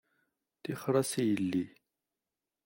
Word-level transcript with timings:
Tixer-as 0.63 1.11
i 1.21 1.23
yelli 1.29 1.65